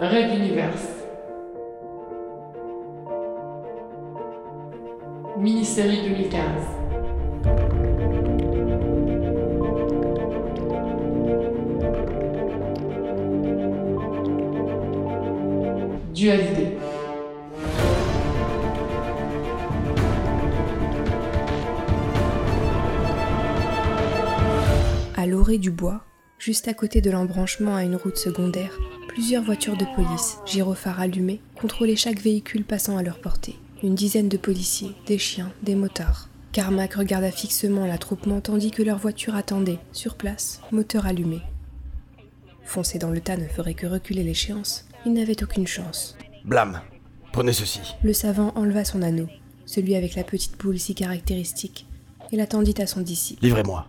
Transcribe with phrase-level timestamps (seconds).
[0.00, 0.88] Red Universe.
[5.38, 6.40] Mini-série 2015.
[16.12, 16.76] Dualité.
[25.16, 26.00] À l'orée du bois,
[26.38, 28.78] juste à côté de l'embranchement à une route secondaire,
[29.08, 33.56] plusieurs voitures de police, gyrophares allumés, contrôlaient chaque véhicule passant à leur portée.
[33.82, 36.28] Une dizaine de policiers, des chiens, des motards.
[36.52, 41.40] Carmack regarda fixement l'attroupement tandis que leur voiture attendait, sur place, moteur allumé.
[42.64, 44.86] Foncer dans le tas ne ferait que reculer l'échéance.
[45.04, 46.16] Il n'avait aucune chance.
[46.44, 46.80] Blâme.
[47.32, 47.80] Prenez ceci.
[48.02, 49.28] Le savant enleva son anneau,
[49.66, 51.86] celui avec la petite boule si caractéristique,
[52.32, 53.44] et l'attendit à son disciple.
[53.44, 53.86] Livrez-moi.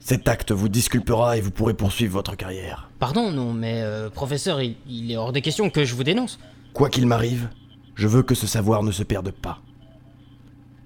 [0.00, 2.90] Cet acte vous disculpera et vous pourrez poursuivre votre carrière.
[2.98, 6.38] Pardon, non, mais euh, professeur, il, il est hors des questions que je vous dénonce.
[6.72, 7.48] Quoi qu'il m'arrive,
[7.94, 9.60] je veux que ce savoir ne se perde pas.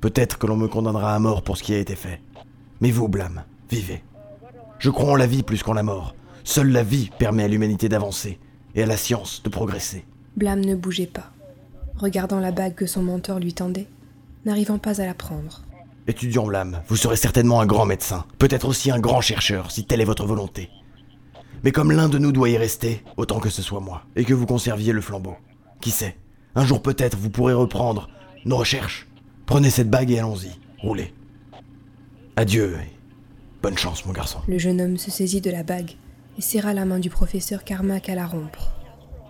[0.01, 2.21] Peut-être que l'on me condamnera à mort pour ce qui a été fait.
[2.81, 4.03] Mais vous, Blâme, vivez.
[4.79, 6.17] Je crois en la vie plus qu'en la mort.
[6.43, 8.41] Seule la vie permet à l'humanité d'avancer
[8.75, 10.05] et à la science de progresser.
[10.37, 11.31] Blâme ne bougeait pas,
[11.95, 13.87] regardant la bague que son mentor lui tendait,
[14.45, 15.63] n'arrivant pas à la prendre.
[16.09, 20.01] Étudiant Blâme, vous serez certainement un grand médecin, peut-être aussi un grand chercheur, si telle
[20.01, 20.69] est votre volonté.
[21.63, 24.35] Mais comme l'un de nous doit y rester, autant que ce soit moi, et que
[24.35, 25.37] vous conserviez le flambeau.
[25.81, 26.17] Qui sait,
[26.57, 28.09] un jour peut-être vous pourrez reprendre
[28.45, 29.07] nos recherches.
[29.47, 31.15] Prenez cette bague et allons-y, roulez.
[32.35, 32.91] Adieu et
[33.63, 34.41] bonne chance, mon garçon.
[34.49, 35.93] Le jeune homme se saisit de la bague
[36.37, 38.73] et serra la main du professeur Carmack à la rompre.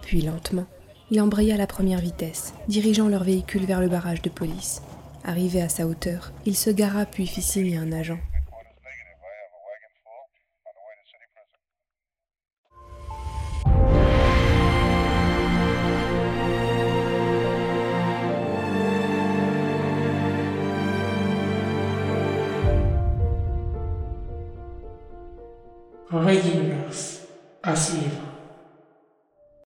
[0.00, 0.66] Puis lentement,
[1.10, 4.80] il embraya la première vitesse, dirigeant leur véhicule vers le barrage de police.
[5.24, 8.18] Arrivé à sa hauteur, il se gara puis fit signe à un agent.
[27.62, 28.31] À.